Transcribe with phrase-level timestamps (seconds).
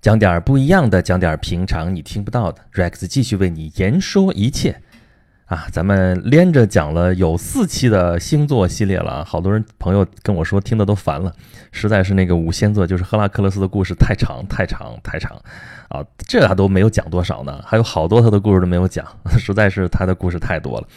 [0.00, 2.62] 讲点儿不一样的，讲点儿平常你听不到的。
[2.72, 4.80] Rex 继续为你言说一切
[5.44, 5.66] 啊！
[5.70, 11.34] 咱们连着讲了有四期的星座系列了啊，好多人朋友跟我说听的都烦了，
[11.70, 15.36] 实在是那个五仙座就是赫拉克勒斯的故事太长太长太长
[15.90, 19.04] 啊，这他都没有讲多少呢，还有好多他的故事都没有讲，
[19.38, 20.88] 实在是他的故事太多了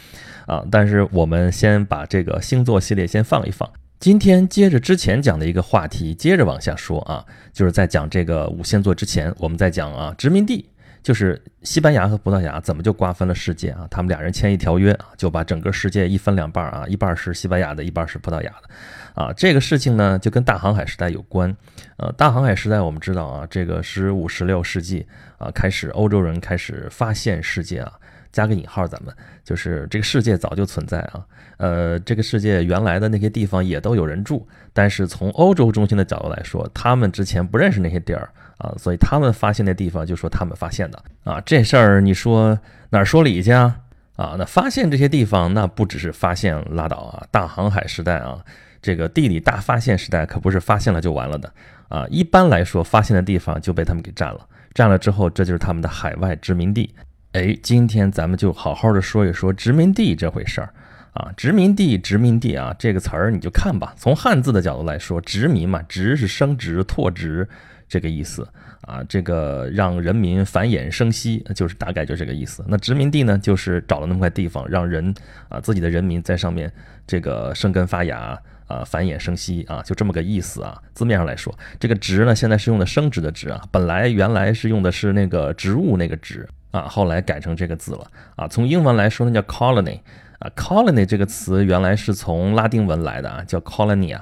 [0.46, 0.64] 啊！
[0.70, 3.68] 但是我们先把这个星座系列先放一放。
[4.00, 7.24] 今天接着之前讲的一个话题，接着往下说啊，
[7.54, 10.68] 就是在讲这个五线座之前，我们在讲啊殖民地，
[11.02, 13.88] 就是西班牙和葡萄牙怎么就瓜分了世界啊？
[13.90, 19.32] 他们俩人签一条约啊，就把整个世界一分两半啊，一半是西班牙的，一半是葡萄牙的啊。
[19.32, 21.56] 这个事情呢，就跟大航海时代有关。
[21.96, 25.06] 呃，大航海时代我们知道啊，这个十五、十六世纪
[25.38, 27.92] 啊，开始欧洲人开始发现世界啊。
[28.34, 31.24] 加个引号，咱们就是这个世界早就存在啊，
[31.58, 42.58] 呃，这个世界原来的那些地方也都有人住，但是从欧洲中心的角度来说，他们之前不认识那些地儿啊，所以他们发现那地方就说他们发现的啊，这事儿你说
[42.90, 43.78] 哪儿说理去啊？
[44.16, 48.44] 啊，那发现这些地方那不只是发现拉倒啊，大航海时代啊，
[48.82, 51.52] 这个地理大发现时代可不是发现了就完了的
[51.88, 56.92] 啊，一般来说发现的地方就被他们给占了，占了之后这就是他们的海外殖民地。
[57.34, 60.72] 哎，今天咱们就好好的说一说殖民地这回事儿
[61.14, 61.32] 啊！
[61.36, 63.92] 殖民地，殖民地啊，这个词儿你就看吧。
[63.96, 67.48] 从汉字的角度来说，殖民嘛，殖是生殖、拓殖
[67.88, 68.46] 这个意思
[68.82, 69.02] 啊。
[69.08, 72.64] 这个让人民繁衍生息，就是大概就这个意思。
[72.68, 75.12] 那殖民地呢，就是找了那么块地方，让人
[75.48, 76.72] 啊自己的人民在上面
[77.04, 80.80] 这个生根发芽啊，繁衍生息啊，就这么个意思啊。
[80.94, 86.48] 字面上来说，这个殖呢，现在是用的生殖的殖啊，本来原来是用的是那个植物那个植。
[86.74, 88.48] 啊，后来改成这个字了啊。
[88.48, 90.00] 从英文来说呢，叫 colony
[90.40, 90.50] 啊。
[90.56, 94.20] colony 这个词原来是从拉丁文来的啊，叫 colonia。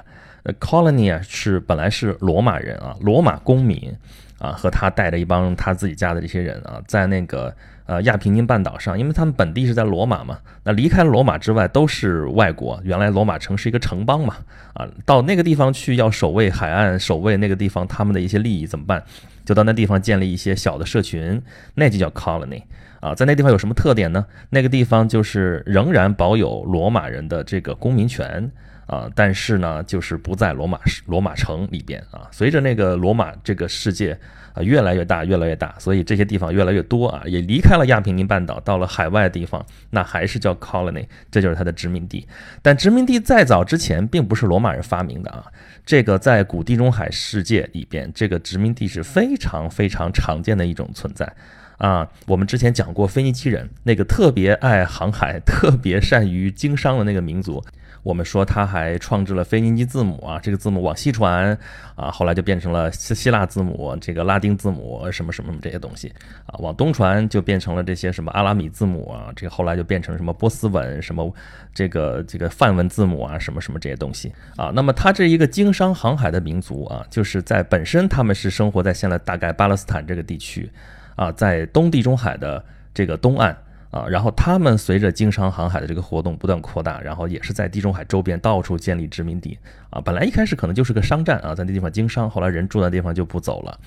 [0.59, 3.95] ，colonia 是本来是罗马人啊，罗马公民
[4.43, 7.55] 啊，和他带着一帮他自己家的这些人啊，在那个
[7.85, 12.77] 呃亚平宁半岛上，因为他们本地是在罗马嘛，那离开罗马之外都是外国。
[12.83, 14.35] 原来罗马城是一个城邦嘛，
[14.73, 19.01] 啊，到那个地方去要守卫海岸，守卫那个地方他们的一些利益怎么办？
[19.45, 21.41] 就到那地方建立一些小的社群，
[21.75, 22.63] 那就叫 colony
[22.99, 23.15] 啊。
[23.15, 24.25] 在那地方有什么特点呢？
[24.49, 28.51] 那个地方就是仍然保有罗马人的这个公民权
[28.85, 32.27] 啊，但是呢，就是不在罗马罗马城里边啊。
[32.31, 34.17] 随着那个罗马这个世界
[34.53, 42.27] 啊越来越大，越来越大，所以这些地方越来越多啊，也离开了亚平宁半岛，到了海外的地方，那还是叫 colony，这就是它的殖民地。
[42.61, 45.45] 但殖民地再早之前，并不是罗马人发明的啊。
[45.85, 51.33] 这个在古地中海世界里边，这个殖民地是非常非常常见的一种存在
[51.77, 52.07] 啊。
[52.27, 57.63] 我们之前讲过，腓尼基人那个特别爱航海、特别善于经商的那个民族。
[58.03, 61.57] 我们说他还创制了腓尼基字母啊，这个字母往西传
[61.95, 66.13] 啊，后来就变成了希希腊字母，这个拉丁字母什么什么这些东西
[66.45, 71.33] 啊，往东传就变成了这些什么阿拉米字母啊，这个后来就变成什么波斯文，什么
[71.73, 74.69] 这个这个梵文字母啊，什么什么这些东西啊。
[74.75, 80.69] 那么他这一个经商航海的民族啊，就是在本身他们是生活在现在大概巴勒斯坦这个地区
[81.15, 82.61] 啊，在东地中海的
[82.93, 83.57] 这个东岸。
[83.93, 89.55] 啊，然后他们随着经商航海的这个活动不断扩大，然后也是在地中海周边到处建立殖民地。
[89.91, 93.79] 啊，本来一开始可能就是个商战啊，在那地方经商，后来人住的地方就不走了。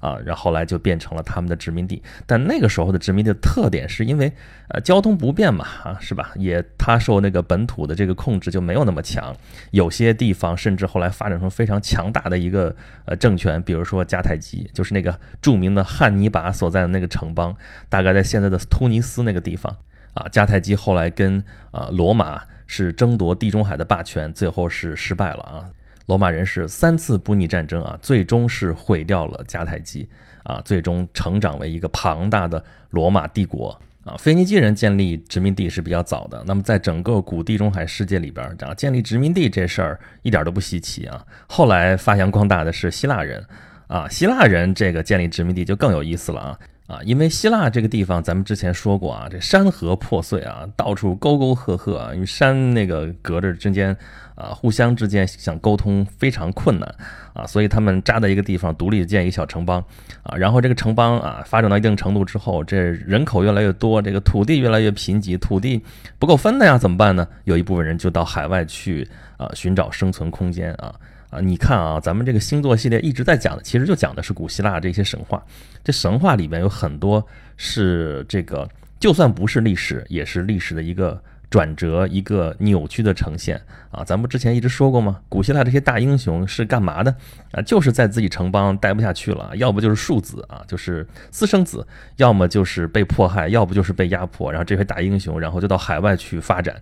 [0.00, 2.02] 啊，然后后来就变成了他们的殖民地。
[2.26, 4.30] 但那个时候的殖民地的特点是因为，
[4.68, 6.32] 呃，交通不便嘛，啊，是吧？
[6.36, 9.34] 也他受那个本土的这个控制就没有那么强。
[9.70, 12.76] 有些地方甚至后来发展成非常强大的一个
[13.06, 17.56] 呃政权，比如说迦太基，就是那个著名的汉尼拔所在的那个城邦，
[17.88, 19.76] 大概在现在的突尼斯那个地地方。
[20.14, 21.42] 啊，迦太基后来跟
[21.72, 25.64] 啊罗马是争夺地中海的霸权，最后是失败了啊。
[26.06, 30.08] 罗马人是三次布匿战争啊，最终是毁掉了迦太基
[30.44, 34.14] 啊，最终成长为一个庞大的罗马帝国啊。
[34.16, 41.26] 腓尼基人建立殖民地是比较早的，那么在整个古地中海世界里边，啊，建立殖民地这事儿一点都不稀奇啊。
[41.48, 43.44] 后来发扬光大的是希腊人
[43.88, 46.58] 啊，希腊人这个建立殖民地就更有意思了啊。
[46.86, 53.96] 啊，因为希腊这个地方，咱们之前说过啊，这山河破碎啊，到处沟沟壑壑啊，因为山那个隔着之间
[54.34, 56.94] 啊，互相之间想沟通非常困难
[57.32, 59.82] 啊，所以他们扎在一个地方，独立建一个小城邦
[60.24, 65.82] 啊，然后这个城邦啊发展到一定程度之后，这人口越来越多，这个土地越来越贫瘠，土地
[66.18, 67.26] 不够分的呀，怎么办呢？
[67.44, 69.08] 有一部分人就到海外去
[69.38, 70.94] 啊，寻找生存空间啊。
[71.34, 75.44] 啊，你看啊，咱们这个星座系列一直在讲的，其实就讲的是古希腊这些神话。
[75.82, 77.26] 这神话里面有很多
[77.56, 78.68] 是这个，
[79.00, 81.20] 就算不是历史，也是历史的一个
[81.54, 83.62] 转折，一个扭曲的呈现
[83.92, 84.02] 啊！
[84.02, 85.20] 咱不之前一直说过吗？
[85.28, 87.14] 古希腊这些大英雄是干嘛的
[87.52, 87.62] 啊？
[87.62, 91.86] 就是在自己城邦待不下去了，要不就是庶子啊，就是私生子，
[92.16, 96.74] 要么就是被迫害，要不就是被压迫，然后这些大英雄，然后就到海外去发展。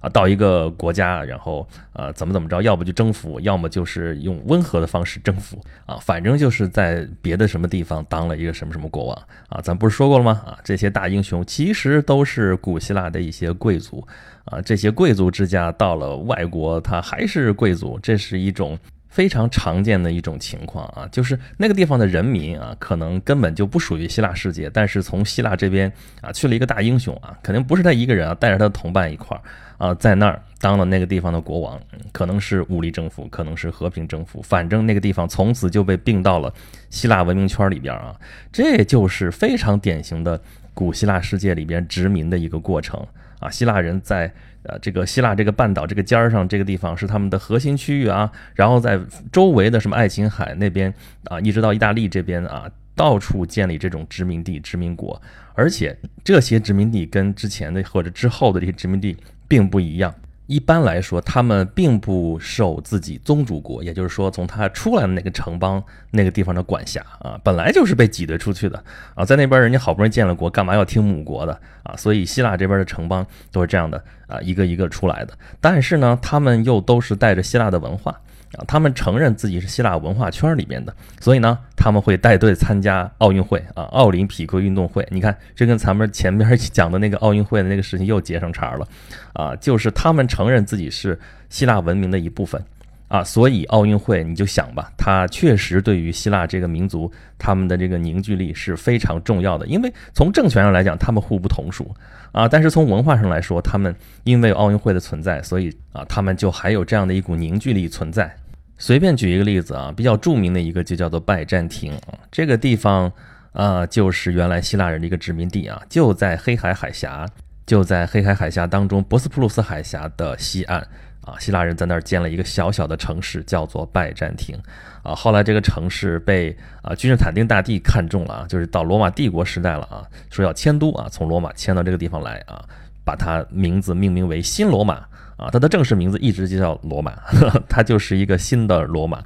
[0.00, 9.60] 啊，到一个国家，然后呃，怎么怎么着，要不就征服，要么就是用温和的方式征服啊，反正就是在别的什么地方当了一个什么什么国王啊。
[9.60, 10.40] 咱不是说过了吗？
[10.46, 14.06] 啊，这些大英雄其实都是古希腊的一些贵族
[14.44, 18.78] 啊，这些贵族之家到了外国，他还是贵族，这是一种。
[19.10, 29.42] 非常常见的一种情况啊，就是那个地方的人民啊，可能根本就不属于希腊世界，但是从希腊这边啊去了一个大英雄啊，肯定不是他一个人啊，带着他的同伴一块儿
[29.84, 31.80] 啊，在那儿当了那个地方的国王，
[32.12, 36.54] 可能是武力征服，可能是和平征服，反正那个地方从此就被并到了
[36.88, 38.14] 希腊文明圈里边啊，
[38.52, 40.40] 这就是非常典型的
[40.72, 43.04] 古希腊世界里边殖民的一个过程
[43.40, 44.32] 啊，希腊人在。
[44.62, 49.00] 呃，这个希腊这个半岛这个尖儿上这个地方是他们的核心区域啊，然后在
[49.32, 50.92] 周围的什么爱琴海那边
[51.24, 55.18] 啊，一直到意大利这边啊，到处建立这种殖民地、殖民国，
[55.54, 59.16] 而且这些殖民地跟之前的或者之后的这些殖民地
[59.48, 60.14] 并不一样。
[60.50, 65.80] 一般来说，他们并不受自己宗主国，也就是说，从他出来的那个城邦
[66.10, 68.82] 那个地方的管辖啊，本来就是被挤兑出去的
[69.14, 71.52] 啊，在那边人家好不容易建了国，干嘛要听母国的
[71.84, 71.94] 啊？
[71.96, 75.32] 所以希腊这边的城邦都是这样的啊，一个一个出来的。
[75.60, 78.20] 但是呢，他们又都是带着希腊的文化。
[78.56, 85.06] 啊，他们承认自己是希腊文化圈里面的，所以呢，他们会带队参加奥运会啊，奥林匹克运动会。
[85.10, 88.88] 你看，这跟咱们前面 讲的那个奥运会的那个事情又接上茬了
[89.34, 91.18] 啊，就是他们承认自己是
[91.48, 92.60] 希腊文明的一部分
[93.10, 101.92] 啊，所以奥运会你就想吧，它确实对于希腊这个民族他们的这个凝聚力是非常重要的，因为从政权上来讲，他们互不统属。
[102.30, 103.92] 啊，但是从文化上来说，他们
[104.22, 108.32] 因为奥运会的存在，所以啊，他们就还有这样的一股凝聚力存在。
[108.78, 113.10] 随便举一个例子啊，比较著名的一个就叫做拜占庭啊，这个地方
[113.50, 117.28] 啊，就是原来希腊人的一个殖民地啊，就在黑海海峡，
[117.66, 120.86] 就在黑海海峡当中，博斯普鲁斯海峡的西岸。
[121.30, 124.58] 啊，希腊人在那儿建了一个小小的城市，叫做拜占庭。
[125.02, 132.64] 啊，后来这个城市被啊君士坦丁大帝看中了啊，就是到罗马帝国时代了啊，说要迁都啊，从罗马迁到这个地方来啊，
[133.04, 134.94] 把它名字命名为新罗马
[135.36, 137.12] 啊，它的正式名字一直就叫罗马，
[137.68, 139.22] 它就是一个新的罗马。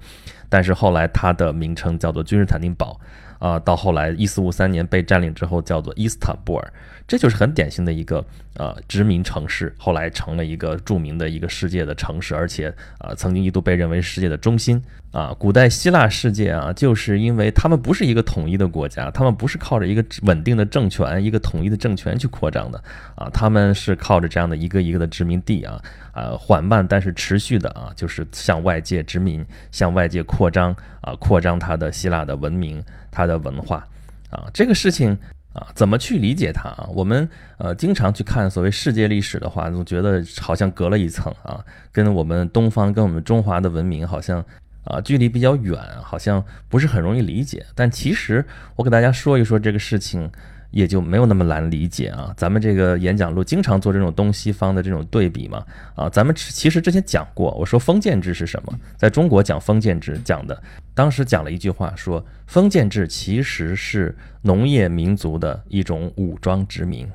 [0.48, 3.00] 但是后来它的名称叫做君士坦丁堡。
[3.44, 6.72] 啊，到后来一四五三年被占领之后，叫做伊斯坦布尔，
[7.06, 8.24] 这就是很典型的一个
[8.56, 14.82] 呃殖民城市，后来成了一个著名的一个世界的城市，而且啊曾经一度被认为世界的中心
[15.12, 15.36] 啊。
[15.38, 22.82] 古代希腊世界啊，就是因为他们不是一个统一的国家，他们不是靠着一个稳定的政权、一个统一的政权去扩张的
[23.14, 25.78] 啊，他们是靠着这样的一个一个的殖民地啊，
[26.14, 32.82] 呃缓慢但是持续的啊，就是向外界殖民、向外界扩张啊，扩张它的希腊的文明。
[33.16, 33.86] 它的文化，
[34.30, 35.16] 啊，这个事情
[35.52, 36.88] 啊，怎么去理解它啊？
[36.92, 37.28] 我们
[37.58, 44.44] 呃经常去看所谓世界历史的话，总觉得好像隔了一层啊，跟我们东方、跟我们中华的文明好像
[44.84, 47.64] 啊距离比较远，好像不是很容易理解。
[47.74, 48.44] 但其实
[48.76, 50.30] 我给大家说一说这个事情。
[50.74, 52.34] 也就没有那么难理解啊！
[52.36, 56.10] 咱们这个演讲录经常做这种东西方的这种对比嘛啊！
[56.10, 58.76] 咱们其实之前讲过，我说封建制是什么？
[58.96, 60.60] 在中国讲封建制讲的，
[60.92, 64.12] 当时讲了一句话，说封建制其实是
[64.42, 67.08] 农业民族的一种武装殖民。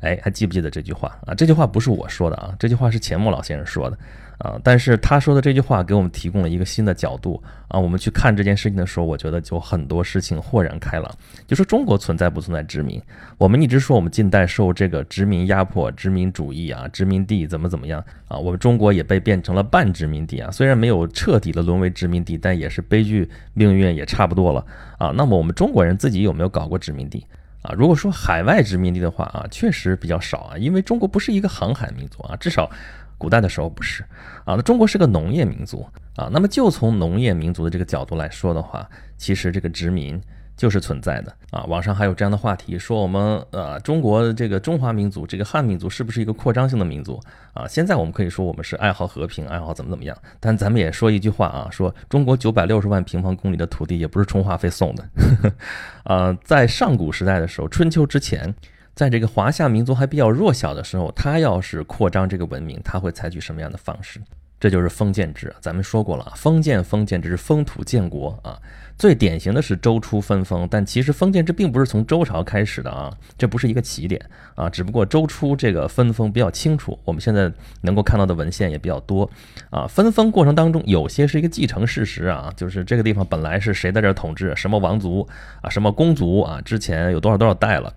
[0.00, 1.34] 哎，还记不记得这句话啊？
[1.34, 3.98] 这句话不是我说的啊，这句话是钱穆老先生说的
[4.38, 4.58] 啊。
[4.64, 7.78] 但是他说的这句话给我们提供了一个新的角度啊。
[7.78, 11.10] 我们去看这件事情的时候，我觉得就很多事情豁然开朗。
[11.46, 13.00] 就说中国存在不存在殖民？
[13.36, 18.38] 我们一直说我们近代受这个殖民压迫、殖民主义啊，殖民地怎么怎么样啊？
[18.38, 20.50] 我们中国也被变成了半殖民地啊。
[20.50, 24.64] 虽然没有彻底的沦为殖民地，但也是悲剧命运也差不多了
[24.96, 25.12] 啊。
[25.14, 27.26] 那么我们中国人自己有没有搞过殖民地？
[27.62, 32.70] 啊，如果说海外殖民地的话啊，确实比较少啊，因为中国不是一个航海民族啊，至少
[33.18, 34.02] 古代的时候不是
[34.44, 34.54] 啊。
[34.56, 35.86] 那中国是个农业民族
[36.16, 40.20] 啊，那么就从农业民族的这个角度来说的话，其实这个殖民。
[40.60, 41.64] 就是存在的啊！
[41.64, 47.18] 网上还有这样的话题，说我们呃中国这个中华民族，这个汉民族是不是一个扩张性的民族
[47.54, 47.66] 啊？
[47.66, 50.14] 现在我们可以说我们是爱好和平，爱好怎么怎么样。
[50.38, 55.08] 但咱们也说一句话啊，说中国九百六十万平方公里的土地也不是充话费送的。
[56.04, 58.54] 呃，在上古时代的时候，春秋之前，
[58.94, 64.20] 在这个华夏民族还比较弱小的时候，他要是扩张这个文明，他会采取什么样的方式？
[64.60, 65.54] 这就是封建制。
[65.58, 68.60] 咱们说过了，封建封建制是封土建国啊。
[69.00, 74.20] 最典型的是周初分封，但其实封建制并不是从周朝开始的啊，这不是一个起点
[74.54, 79.30] 啊，只不过周初这个分封比较清楚，我们现在能够看到的文献也比较多
[79.70, 79.86] 啊。
[79.86, 85.26] 分封过程当中有些是一个继承事实啊，就是这个地方本来是谁在这儿统治，什么王族
[85.62, 87.90] 啊，什么公族啊，之前有多少多少代了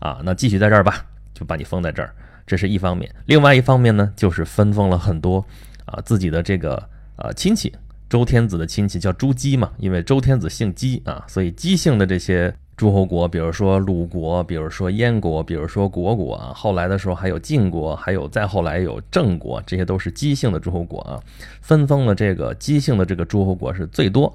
[0.00, 2.12] 啊，那继续在这儿吧，就把你封在这儿，
[2.44, 3.08] 这是一方面。
[3.26, 5.46] 另外一方面呢，就是分封了很多
[5.84, 6.82] 啊自己的这个
[7.14, 7.72] 呃亲戚。
[8.08, 21.20] 周天子的亲戚叫朱姬嘛，因为周天子姓姬啊，所以姬姓的这些诸侯国，比如说鲁国，比如说燕国，比如说虢国啊，后来的时候还有晋国，还有再后来有郑国，这些都是姬姓的诸侯国啊，
[21.60, 24.34] 分封了这个姬姓的这个诸侯国是最多。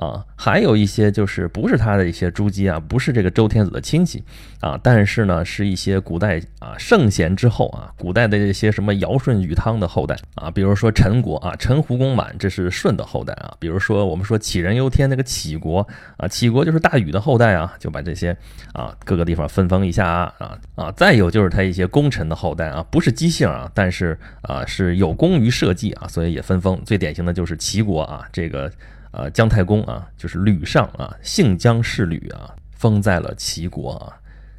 [0.00, 4.24] 啊，还有一些就是不是他的一些朱姬啊，不是这个周天子的亲戚
[4.60, 18.34] 啊，但是呢，是一些古代啊圣贤之后啊，古代的这些什么尧舜禹汤的后代啊，比如说陈国啊，陈胡公满，这是舜的后代啊，比如说我们说杞人忧天那个杞国啊，杞国就是大禹的后代啊，就把这些
[18.72, 28.72] 啊各个地方分封一下啊啊啊，再有就是他一些功臣的后代啊，不是姬姓啊，但是啊是有功于社稷啊，所以也分封，最典型的就是齐国啊，这个。
[29.12, 34.16] 呃，姜太公啊，就是吕尚啊，姓姜氏吕啊，封在了齐国啊。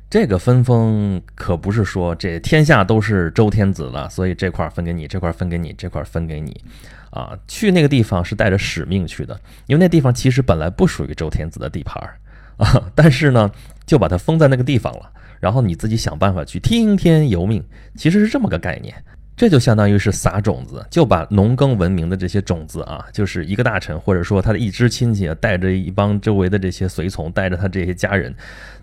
[0.09, 6.61] 这个分封可不是说这天下都是周天子了，所以这块分给你，这块分给你，这块分给你
[7.11, 7.31] 啊。
[7.47, 12.19] 去那个地方是带着使命去的，因为那地方其实本来不属于周天子的地盘儿
[12.57, 13.49] 啊，但是呢，
[13.85, 17.63] 就把它封在那个地方了，然后你自己想办法去听天由命，
[17.95, 18.93] 其实是这么个概念。
[19.35, 28.35] 这就相当于是撒种子，就把农耕文明的这些种子啊，就是一个大臣或者说他的一支亲戚，带着一帮周围的这些随从，带着他这些家人，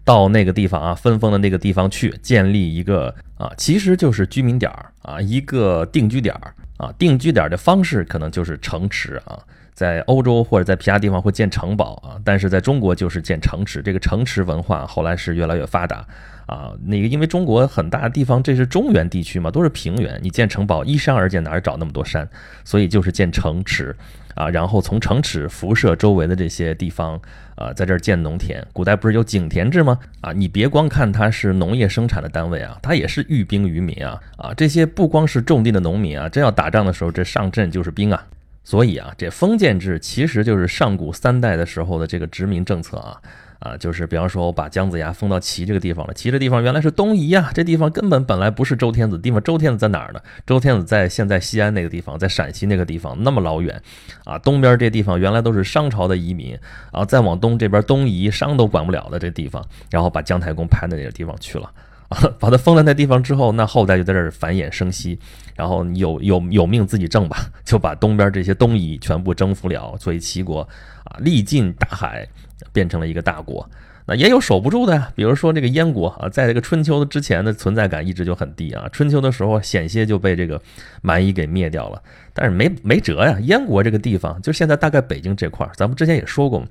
[0.05, 9.39] 到那个地方啊，分封的那个地方去建立一个啊，其实就是居民点儿啊，一个定居点儿啊，定居点儿的方式可能就是城池啊，
[9.75, 16.05] 在欧洲或者在其他地方会建城堡啊，但是在中国就是建城池，这个城池文化后来是越来越发达。
[16.49, 22.27] 啊，那个因为中国很大的地方，这是中原地区嘛，都是平原，你建城堡依山而建，哪儿找那么多山？
[22.65, 23.95] 所以就是建城池，
[24.35, 27.21] 啊，然后从城池辐射周围的这些地方，
[27.55, 28.67] 啊，在这儿建农田。
[28.73, 29.99] 古代不是有井田制吗？
[30.23, 38.27] 啊，你别光看它是农业生产的单位啊，它也是寓兵于民啊，啊，这些不光是种地的农民啊，真要打仗的时候，这上阵就是兵啊。
[38.69, 43.17] 所以啊，这封建制其实就是上古三代的时候的这个殖民政策啊。
[43.61, 46.13] 啊，就是比方说，我把姜子牙封到齐这个地方了。
[46.13, 49.43] 齐这地方原来是东夷呀，这地方根本本来不是周天子地方。
[49.43, 50.21] 周天子在哪儿呢？
[50.47, 53.83] 周天子在现在西安那个地方，在陕西那个地方，那么老远
[54.25, 54.39] 啊。
[54.39, 56.51] 东边这地方原来都是商朝的移民，
[56.93, 61.69] 然后再往东这边东夷商都管不了的这地方，然后把姜太公派到那个地方去了
[62.09, 65.19] 啊， 把他封在那地方之后，那后代就在这儿繁衍生息，
[65.55, 70.61] 然后有有有命自己挣吧， 就把东边这些东夷全部征服了，所以齐国
[71.05, 72.29] 啊，历尽大海。
[72.73, 73.71] 变成了一个大国，
[74.09, 75.13] 那也有守不住的呀。
[75.15, 78.89] 比如说这个燕国啊，在这个春秋之前的存在感一直就很低啊。
[78.91, 80.61] 春秋的时候险些就被这个
[81.03, 83.39] 蛮夷给灭掉了，但是没没辙呀。
[83.43, 86.65] 燕国这个地方，就现在大概北京这块儿，咱们之前也说过，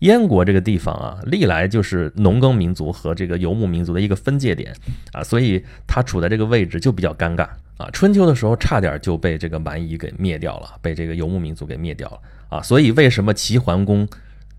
[0.00, 4.74] 燕国这个地方啊，历来就是农耕民族和这个游牧民族的一个分界点
[5.12, 7.88] 啊，所以它处在这个位置就比较尴尬啊。
[7.90, 12.18] 春秋的时候差点就被这个蛮夷给灭掉了，被这个游牧民族给灭掉了
[12.50, 12.60] 啊。
[12.60, 14.06] 所以为什么齐桓公？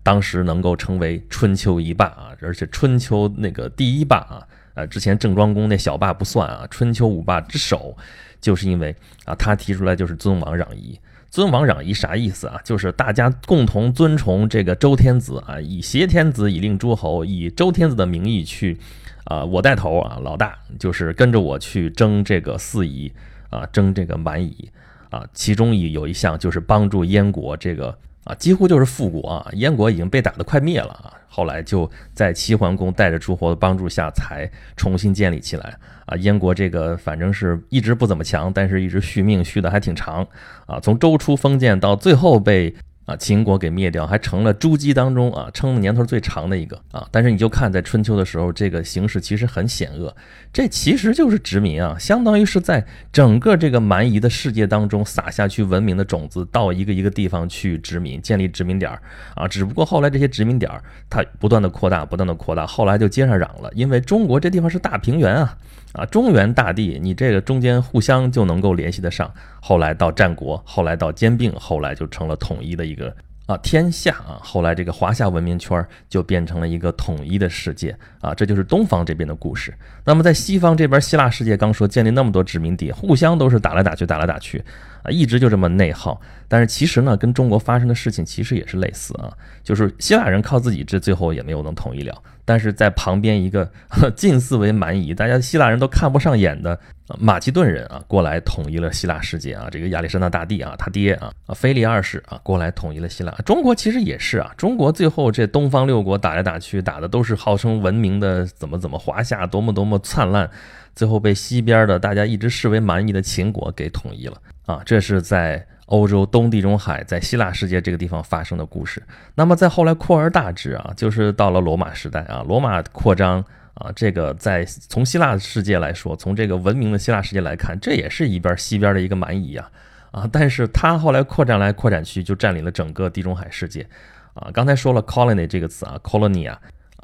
[0.04, 7.96] 当时能够成为春秋一霸啊，而且春秋那个第一霸啊，呃，之前郑庄公那小霸不算啊，春秋五霸之首，
[8.38, 8.94] 就是因为
[9.24, 11.00] 啊，他提出来就是尊王攘夷。
[11.30, 12.60] 尊王攘夷啥意思啊？
[12.62, 18.78] 就是大家共同尊崇这个周天子啊，以挟天子以令诸侯，以周天子的名义去
[19.24, 23.10] 啊，我带头啊，老大就是跟着我去争这个四夷
[23.48, 24.70] 啊，争这个蛮夷
[25.08, 27.98] 啊，其中有有一项就是帮助燕国这个。
[28.24, 29.48] 啊，几乎就是复国啊！
[29.52, 35.76] 燕国已经被打得快灭了啊，后来就在齐桓公带着诸侯的帮助下，才重新建立起来
[36.06, 36.16] 啊。
[36.16, 40.26] 燕国这个反正是一直不怎么强，但是一直续命续的还挺长
[40.66, 40.80] 啊。
[40.80, 42.74] 从周初封建到最后被。
[43.06, 47.06] 啊，秦国给灭掉，还成了诸姬当中啊称的年头最长的一个啊。
[47.10, 50.16] 但是你就看在春秋的时候，这个形势其实很险恶，
[50.52, 59.02] 这其实就是殖民啊，相当于是在整个这个蛮夷的世界当中撒下去文明的种子，到一个一个地方去殖民，建立殖民点儿
[59.34, 59.46] 啊。
[59.46, 65.56] 只不过后来这些殖民点儿它不断的扩大，不断的扩大，后来就接上壤了，因为中国这地方是大平原啊。
[65.94, 69.32] 啊，中原大地，你这个中间互相就能够联系得上。
[69.62, 73.14] 后来到战国，后来到兼并，后来就成了统一的一个
[73.46, 79.72] 啊，天下啊，后来这个华夏文明圈就变成了一个统一的世界啊，这就是东方这边的故事。
[80.04, 84.64] 那么在西方这边，希腊世界刚说建立那么多殖民地，互相都是打来打去，打来打去
[85.04, 86.20] 啊，一直就这么内耗。
[86.48, 89.32] 但是其实呢，跟中国发生的事情其实也是类似啊，
[89.62, 92.22] 就是希腊人靠自己这最后也没有能统一了。
[92.44, 93.70] 但是在旁边一个
[94.14, 96.78] 近似为蛮夷，大家希腊人都看不上眼的
[97.18, 99.68] 马其顿人啊，过来统一了希腊世界啊。
[99.70, 103.32] 这个亚历山大大帝啊，他爹啊啊腓力二世啊，过来统一了希腊。
[103.44, 110.50] 中国其实也是啊，中国最后这东方六国打来打去，打的都是号称文明的怎么怎么华夏多么多么灿烂，
[110.94, 114.36] 最后被西边的大家一直视为蛮夷的秦国给统一了
[114.66, 114.82] 啊。
[114.84, 115.66] 这是在。
[115.88, 119.02] 欧洲东地中海在希腊世界这个地方发生的故事，
[119.34, 129.70] 那么在后来扩而大之啊，就是到了罗马时代啊，罗马扩张啊，这个在从希腊世界来说，从这个文明的希腊世界来看，这也是一边西边的一个蛮夷啊
[130.10, 133.86] 啊，但是他后来扩展来扩展去，就占领了整个地中海世界
[134.32, 134.48] 啊。
[134.54, 136.60] 刚才说了 colony 这个词啊，colonia 啊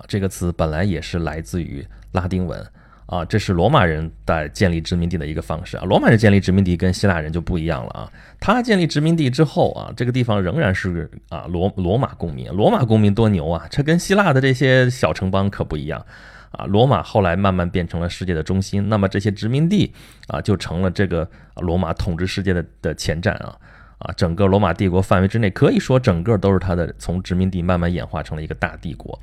[0.09, 2.67] 这个词本来也是来自于拉丁文。
[3.11, 5.83] 啊，这是罗马人在建立殖民地的一个方式啊。
[5.85, 8.13] 罗马人建立殖民地跟希腊人就不一样了啊。
[8.39, 12.49] 他建立殖民地之后啊，这个地方仍然是啊罗罗马公民。
[12.53, 16.07] 罗马公民多牛啊，这跟希腊的这些小城邦可不一样
[16.53, 16.67] 啊。
[16.67, 19.93] 罗马后来慢慢变成了世界的中心，那么这些殖民地
[20.29, 23.59] 啊就成了这个罗马统治世界的的前站啊。
[24.01, 29.19] 啊，整个罗马帝国范围之内，可以说整个都是它的从殖民地慢慢演化成了一个大帝国。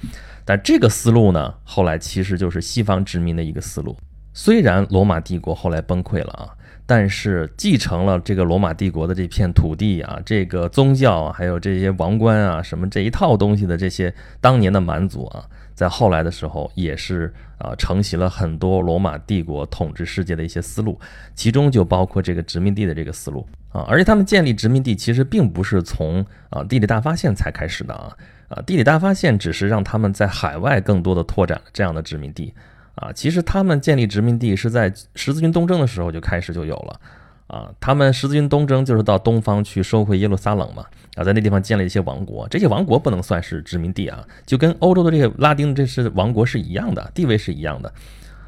[0.46, 3.98] 但这个思路呢，后来其实就是西方殖民的一个思路。
[4.34, 6.54] 虽然罗马帝国后来崩溃了啊，
[6.86, 15.44] 但是继承了这个罗马帝国的这片土地啊，这个宗教啊，还有这些王冠啊，什么这一套东西的这些当年的蛮族啊，
[15.74, 21.00] 在后来的时候也是啊承袭了很多罗马帝国统治世界的一些思路，
[21.34, 23.48] 其中就包括这个殖民地的这个思路。
[23.78, 28.18] 啊，而且他们建立殖民地其实并不是从啊地理大发现才开始的啊，
[28.48, 32.52] 啊地理大发现只是让他们在海外更多的拓展这样的殖民地
[32.96, 37.00] 啊，其实他们建立殖民地是在十字军东征的时候就开始就有了
[37.46, 40.84] 啊，他们十字军东征就是到东方去收回耶路撒冷嘛，
[41.16, 47.94] 啊在那地方建了一些王国，这些王国不能算是殖民地啊，就跟欧洲的这些拉丁这是王国是一样的，地位是一样的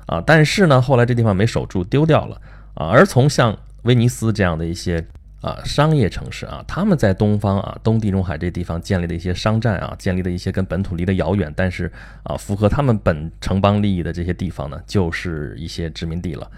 [0.08, 2.42] 啊，但是呢后来这地方没守住丢掉了
[2.74, 5.06] 啊，而从像威尼斯这样的一些。
[5.41, 11.89] 啊，商业城市啊，他们在东方啊，东地中海这地方建立的一些商站啊，建立的一些跟本土离得遥远，但是
[12.24, 16.51] 啊，符合他们本城邦利益的这些地方呢，就是一些殖民地了。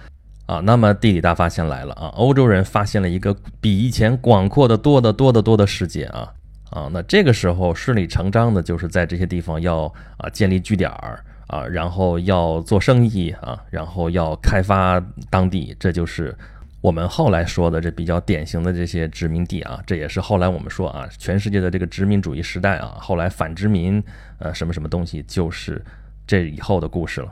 [0.47, 6.27] 啊，那么地理大发现来了啊，欧洲人发现了一个比以前广阔的多得多得多的世界啊
[6.71, 9.83] 啊，那这个时候顺理成章的就是在这些地方要
[10.17, 16.35] 啊建立据点儿啊，然后要做生意啊，然后要开发当地，这就是。
[16.81, 24.03] 我们后来说的这比较典型的这些殖民地啊，这也是后来我们说啊，全世界的这个殖民主义时代啊，后来反殖民，
[24.39, 25.79] 呃，什么什么东西，就是
[26.25, 27.31] 这以后的故事了。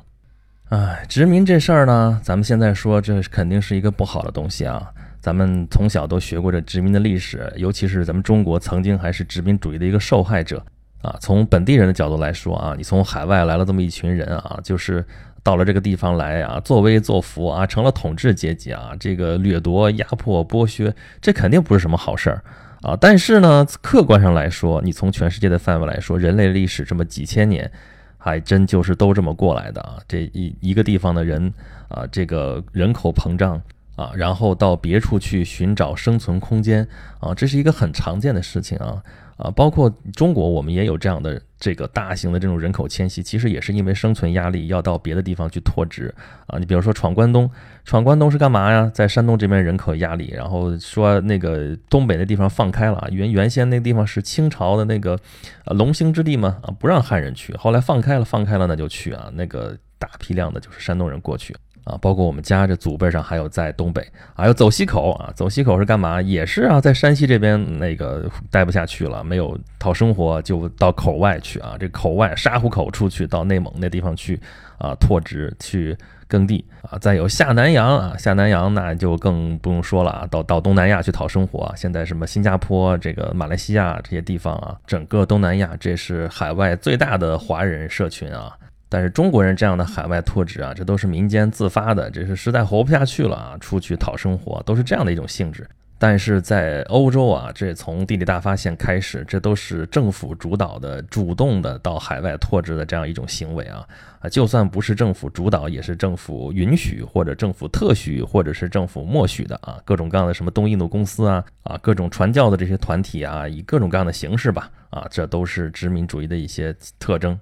[0.69, 4.88] 哎，殖民这事儿呢，咱们现在说这肯定是一个不好的东西啊。
[5.19, 10.63] 咱们从小都学过这殖民的历史，尤其是咱们中国曾经还是殖民主义的一个受害者
[11.01, 11.17] 啊。
[11.19, 15.03] 从本地人的角度来说啊，你从海外来了这么一群人啊，就是。
[15.49, 22.43] 到了这个地方来啊，作威作福啊，成了统治阶级啊，这个掠夺、压迫、剥削，这肯定不是什么好事儿
[22.83, 22.95] 啊。
[23.01, 27.71] 但是呢，客观上来说，你从全世界的范围来说，人类历史这么几千年，
[28.19, 29.97] 还真就是都这么过来的啊。
[30.07, 31.51] 这一一个地方的人
[31.88, 33.59] 啊，这个人口膨胀
[33.99, 36.88] 啊，然后到别处去寻找生存空间
[37.19, 39.03] 啊，这是一个很常见的事情啊。
[39.35, 46.13] 啊，包括中国，我们也有这样的这个大型的这种人口迁徙，其实也是因为生存压力，要到别的地方去拓殖
[46.47, 46.59] 啊。
[46.59, 47.49] 你比如说闯关东，
[47.85, 48.91] 闯关东是干嘛呀？
[48.93, 55.17] 在山东这边人口压力，然后说那个东北那地方放开了，原原先那地方是清朝的那个
[55.63, 61.55] 呃龙兴之地嘛，啊，不让汉人去，后来放开了，放开了那就去啊，那个大批量的就是山东人过去。
[61.89, 66.21] 啊，包括我们家这祖辈上还有在东北，还有走西口啊，走西口是干嘛？
[66.21, 71.75] 也是啊，在山西这边那个待不下去了，没有讨生活，就到口外去啊。
[71.80, 74.39] 这口外沙湖口出去，到内蒙那地方去
[74.78, 75.97] 啊，拓殖去
[76.28, 76.97] 耕地啊。
[76.99, 81.73] 再有下南洋啊，下南洋那就更不用说了啊，到到东南亚去讨生活。
[81.75, 88.56] 现在什么新加坡、这个马来西亚这些地方啊，整个东南亚这是海外最大的华人社群啊。
[88.89, 95.69] 但是中国人这样的海外拓殖啊，这都是民间自发的，这是实在活不下去了啊，出去讨生活，都是这样的一种性质。
[96.02, 103.86] 但是在欧洲啊，这从地理大发现开始，这都是政府主导的、主动的到海外拓殖的这样一种行为啊
[104.21, 117.38] 啊，就算不是政府主导，也是政府允许或者政府特许或者是政府默许的啊，各种各样的什么东印度公司啊啊，各种传教的这些团体啊，以各种各样的形式吧啊，这都是殖民主义的一些特征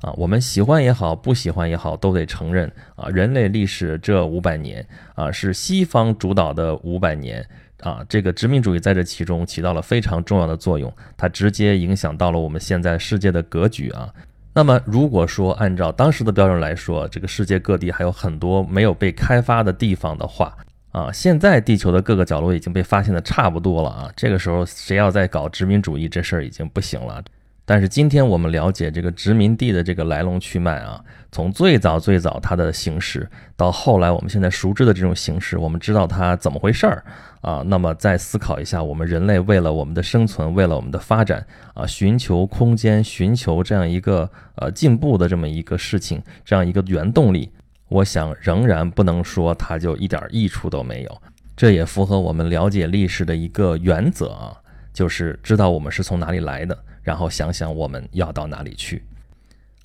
[0.00, 7.46] 啊，我们喜欢也好，不喜欢也好，都得承认啊，人类历史这五百年啊，是西方主导的五百年。
[7.80, 14.12] 啊，这个殖民主义在这其中起到了非常重要的作用，它直接影响到了我们现在世界的格局啊。
[14.52, 20.54] 那么，如果说按照当时的标准来说，这个世界各地还有很多没有被开发的地方的话，
[20.92, 24.12] 啊，现在地球的各个角落已经被发现的差不多了啊。
[24.14, 27.24] 这个时候，谁要再搞殖民主义，这事儿已经不行了。
[27.70, 37.04] 但是今天我们了解这个殖民地的这个来龙去脉啊，从最早最早它的形式，到后来我们现在熟知的这种形式，我们知道它怎么回事儿
[37.42, 37.62] 啊。
[37.64, 47.52] 那么再思考一下，我们人类为了我们的生存，为了我们的发展啊，寻求空间，寻求这样一个呃进步的这么一个事情，这样一个原动力，
[47.86, 51.22] 我想仍然不能说它就一点益处都没有。
[51.56, 54.58] 这也符合我们了解历史的一个原则啊，
[54.92, 56.76] 就是知道我们是从哪里来的。
[57.02, 59.02] 然后想想我们要到哪里去，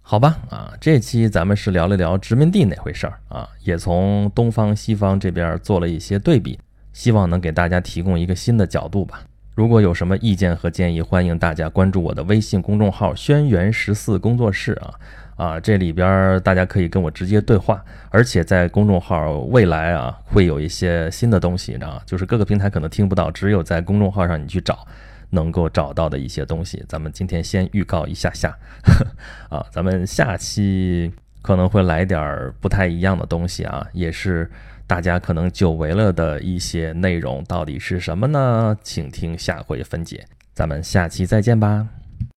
[0.02, 0.38] 好吧？
[0.50, 6.60] 啊，这期咱们是聊了聊殖民地哪回事儿啊，也从东方西方这边做了一些对比，
[6.94, 9.22] 希望能给大家提供一个新的角度吧。
[9.56, 14.94] 如果有什么意见和建议，欢迎大家关注我的微信公众号“轩辕十四工作室”啊
[15.38, 24.86] 啊，这里边大家可以跟我直接对话，而且在公众号未来啊会有一些新的东西啊，就是各个平台可能听不到，只有在公众号上你去找。
[25.30, 28.58] 能够找到的一些东西，咱们今天先预告一下下，
[29.50, 31.12] 啊，咱们下期
[31.42, 34.50] 可能会来点儿不太一样的东西啊，也是
[34.88, 38.78] 大家可能久违了的一些内容，到底是什么呢？
[38.84, 41.88] 请听下回分解，咱们下期再见吧。